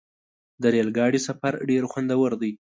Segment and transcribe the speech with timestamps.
[0.61, 2.51] د ریل ګاډي سفر ډېر خوندور دی.